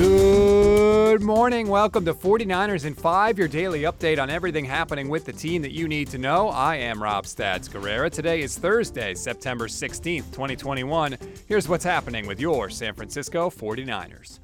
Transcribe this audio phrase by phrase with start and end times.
[0.00, 1.68] Good morning.
[1.68, 5.72] Welcome to 49ers in 5, your daily update on everything happening with the team that
[5.72, 6.48] you need to know.
[6.48, 8.10] I am Rob Stats Guerrera.
[8.10, 11.18] Today is Thursday, September 16th, 2021.
[11.46, 14.38] Here's what's happening with your San Francisco 49ers.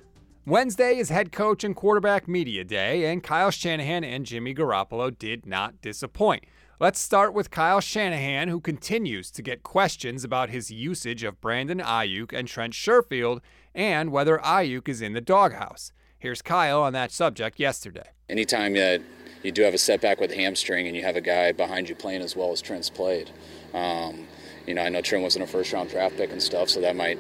[0.49, 5.45] Wednesday is head coach and quarterback media day, and Kyle Shanahan and Jimmy Garoppolo did
[5.45, 6.45] not disappoint.
[6.79, 11.81] Let's start with Kyle Shanahan, who continues to get questions about his usage of Brandon
[11.81, 13.41] Aiyuk and Trent Sherfield
[13.75, 15.91] and whether Aiyuk is in the doghouse.
[16.17, 18.11] Here's Kyle on that subject yesterday.
[18.29, 19.03] Anytime that
[19.43, 22.23] you do have a setback with hamstring and you have a guy behind you playing
[22.23, 23.33] as well as Trent's played,
[23.75, 24.29] um,
[24.65, 26.95] you know, I know Trent wasn't a first round draft pick and stuff, so that
[26.95, 27.19] might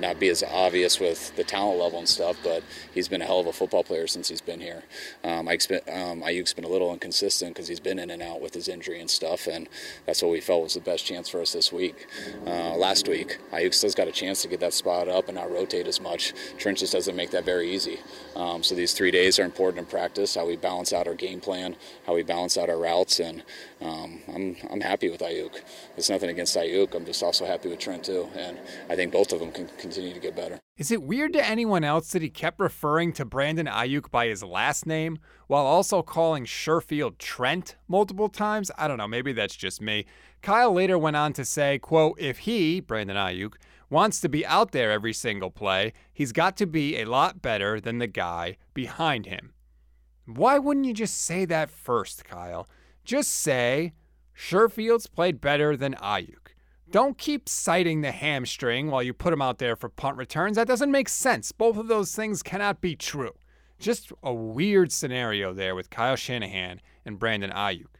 [0.00, 2.62] not be as obvious with the talent level and stuff, but
[2.92, 4.82] he's been a hell of a football player since he's been here.
[5.24, 8.40] Um, Ike's been, um, Aiyuk's been a little inconsistent because he's been in and out
[8.40, 9.68] with his injury and stuff, and
[10.06, 12.06] that's what we felt was the best chance for us this week.
[12.46, 15.50] Uh, last week, Aiyuk still's got a chance to get that spot up and not
[15.50, 16.32] rotate as much.
[16.58, 17.98] Trent just doesn't make that very easy.
[18.36, 21.40] Um, so these three days are important in practice, how we balance out our game
[21.40, 23.42] plan, how we balance out our routes, and
[23.80, 25.60] um, I'm, I'm happy with Aiyuk.
[25.96, 26.94] It's nothing against Aiyuk.
[26.94, 29.87] I'm just also happy with Trent, too, and I think both of them can, can
[29.88, 30.60] continue to get better.
[30.76, 34.42] Is it weird to anyone else that he kept referring to Brandon Aiyuk by his
[34.42, 38.70] last name while also calling Sherfield Trent multiple times?
[38.76, 40.04] I don't know, maybe that's just me.
[40.42, 43.54] Kyle later went on to say, quote, if he, Brandon Aiyuk,
[43.88, 47.80] wants to be out there every single play, he's got to be a lot better
[47.80, 49.54] than the guy behind him.
[50.26, 52.68] Why wouldn't you just say that first, Kyle?
[53.06, 53.94] Just say
[54.36, 56.47] Sherfield's played better than Aiyuk.
[56.90, 60.56] Don't keep citing the hamstring while you put him out there for punt returns.
[60.56, 61.52] That doesn't make sense.
[61.52, 63.34] Both of those things cannot be true.
[63.78, 67.98] Just a weird scenario there with Kyle Shanahan and Brandon Aiyuk.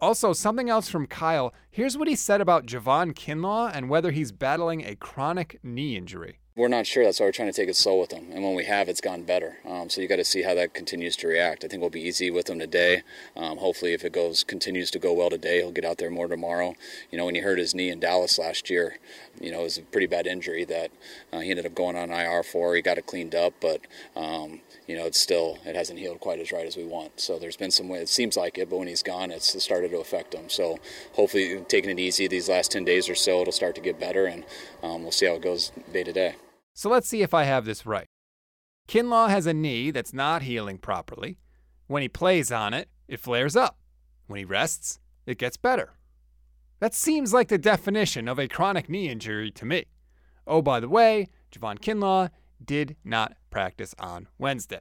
[0.00, 1.52] Also, something else from Kyle.
[1.70, 6.40] Here's what he said about Javon Kinlaw and whether he's battling a chronic knee injury.
[6.56, 7.02] We're not sure.
[7.02, 8.28] That's why we're trying to take it slow with him.
[8.30, 9.56] And when we have, it's gone better.
[9.68, 11.64] Um, so you got to see how that continues to react.
[11.64, 13.02] I think we'll be easy with him today.
[13.34, 16.28] Um, hopefully, if it goes continues to go well today, he'll get out there more
[16.28, 16.76] tomorrow.
[17.10, 19.00] You know, when he hurt his knee in Dallas last year,
[19.40, 20.92] you know, it was a pretty bad injury that
[21.32, 22.76] uh, he ended up going on IR for.
[22.76, 23.80] He got it cleaned up, but
[24.14, 27.18] um, you know, it's still it hasn't healed quite as right as we want.
[27.18, 27.98] So there's been some way.
[27.98, 30.48] It seems like it, but when he's gone, it's started to affect him.
[30.48, 30.78] So
[31.14, 34.26] hopefully, taking it easy these last 10 days or so, it'll start to get better,
[34.26, 34.44] and
[34.84, 36.36] um, we'll see how it goes day to day.
[36.74, 38.08] So let's see if I have this right.
[38.88, 41.38] Kinlaw has a knee that's not healing properly.
[41.86, 43.78] When he plays on it, it flares up.
[44.26, 45.92] When he rests, it gets better.
[46.80, 49.86] That seems like the definition of a chronic knee injury to me.
[50.46, 52.30] Oh, by the way, Javon Kinlaw
[52.62, 54.80] did not practice on Wednesday.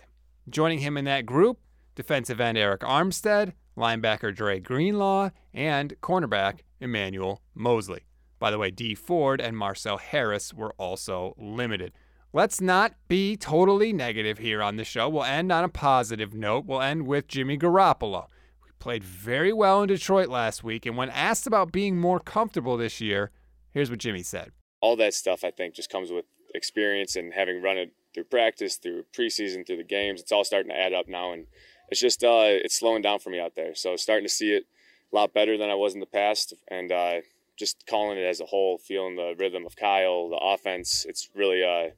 [0.50, 1.60] Joining him in that group,
[1.96, 8.02] defensive end Arik Armstead, linebacker Dre Greenlaw, and cornerback Emmanuel Moseley.
[8.44, 11.94] By the way, Dee Ford and Marcell Harris were also limited.
[12.34, 15.08] Let's not be totally negative here on the show.
[15.08, 16.66] We'll end on a positive note.
[16.66, 18.26] We'll end with Jimmy Garoppolo.
[18.62, 22.76] We played very well in Detroit last week, and when asked about being more comfortable
[22.76, 23.32] this year,
[23.72, 24.52] here's what Jimmy said.
[24.82, 28.76] All that stuff, I think, just comes with experience and having run it through practice,
[28.76, 30.20] through preseason, through the games.
[30.20, 31.48] It's all starting to add up now, and
[31.88, 33.74] it's just uh, it's slowing down for me out there.
[33.74, 34.66] So starting to see it
[35.14, 37.22] a lot better than I was in the past, and uh,
[37.64, 41.06] just calling it as a whole, feeling the rhythm of Kyle, the offense.
[41.08, 41.92] It's really, uh,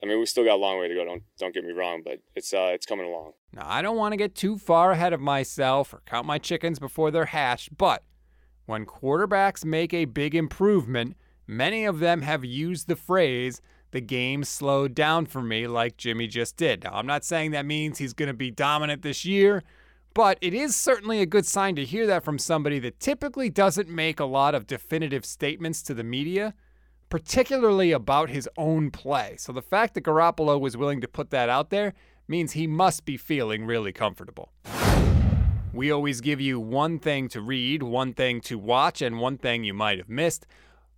[0.00, 1.04] I mean, we still got a long way to go.
[1.04, 3.32] Don't don't get me wrong, but it's uh, it's coming along.
[3.52, 6.78] Now, I don't want to get too far ahead of myself or count my chickens
[6.78, 8.04] before they're hatched, but
[8.66, 11.16] when quarterbacks make a big improvement,
[11.48, 13.60] many of them have used the phrase
[13.90, 16.84] "the game slowed down for me," like Jimmy just did.
[16.84, 19.64] Now, I'm not saying that means he's going to be dominant this year.
[20.12, 23.88] But it is certainly a good sign to hear that from somebody that typically doesn't
[23.88, 26.54] make a lot of definitive statements to the media,
[27.08, 29.36] particularly about his own play.
[29.38, 31.94] So the fact that Garoppolo was willing to put that out there
[32.26, 34.52] means he must be feeling really comfortable.
[35.72, 39.62] We always give you one thing to read, one thing to watch, and one thing
[39.62, 40.46] you might have missed.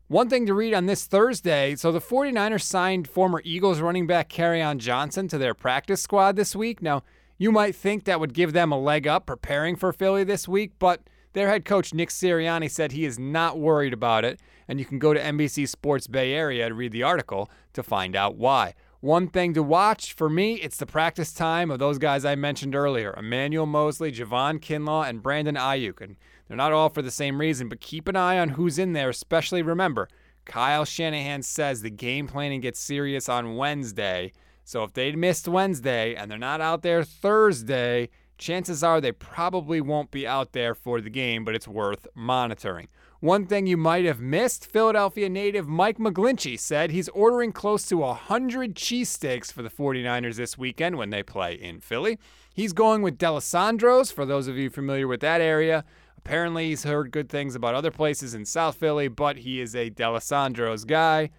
[0.09, 1.75] One thing to read on this Thursday.
[1.77, 6.57] So the 49ers signed former Eagles running back Kerryon Johnson to their practice squad this
[6.57, 6.81] week.
[6.83, 7.03] Now,
[7.43, 10.71] you might think that would give them a leg up preparing for Philly this week,
[10.79, 11.01] but
[11.33, 15.01] their head coach Nick Sirianni said he is not worried about it, and you can
[15.01, 18.75] go to NBC Sports Bay Area to read the article to find out why.
[19.01, 22.77] One thing to watch for me, it's the practice time of those guys I mentioned
[22.77, 26.01] earlier Emmanuel Moseley, Javon Kinlaw, and Brandon Aiyuk.
[26.01, 26.15] And
[26.47, 29.09] they're not all for the same reason, but keep an eye on who's in there,
[29.09, 30.09] especially remember,
[30.45, 34.31] Kyle Shanahan says the game planning gets serious on Wednesday.
[34.65, 39.81] So if they missed Wednesday and they're not out there Thursday, chances are they probably
[39.81, 42.89] won't be out there for the game, but it's worth monitoring.
[43.21, 47.99] One thing you might have missed Philadelphia native Mike McGlinchey said he's ordering close to
[47.99, 52.19] 100 cheesesteaks for the 49ers this weekend when they play in Philly.
[52.53, 55.85] He's going with Dalessandro's, for those of you familiar with that area.
[56.19, 59.91] Apparently, he's heard good things about other places in South Philly, but he is a
[59.91, 61.31] Dalessandro's guy.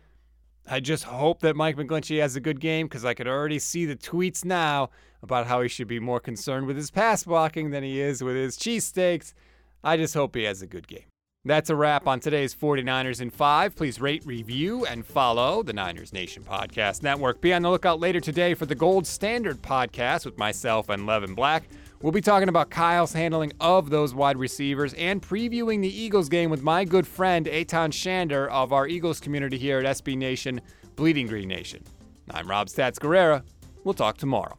[0.68, 3.86] I just hope that Mike McGlinchey has a good game because I could already see
[3.86, 4.90] the tweets now
[5.22, 8.36] about how he should be more concerned with his pass blocking than he is with
[8.36, 9.34] his cheesesteaks.
[9.84, 11.06] I just hope he has a good game.
[11.46, 13.76] That's a wrap on today's 49ers in 5.
[13.76, 17.42] Please rate, review, and follow the Niners Nation Podcast Network.
[17.42, 21.36] Be on the lookout later today for the Gold Standard podcast with myself and Levin
[21.36, 21.64] Black.
[22.04, 26.50] We'll be talking about Kyle's handling of those wide receivers and previewing the Eagles game
[26.50, 30.60] with my good friend Eitan Shander of our Eagles community here at SB Nation,
[30.98, 31.82] Bleeding Green Nation.
[32.30, 33.44] I'm Rob Stats Guerrera.
[33.86, 34.58] We'll talk tomorrow.